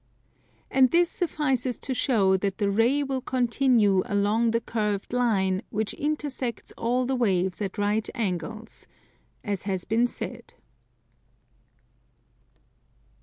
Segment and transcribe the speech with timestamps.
[0.71, 5.93] And this suffices to show that the ray will continue along the curved line which
[5.93, 8.87] intersects all the waves at right angles,
[9.43, 10.55] as has been said.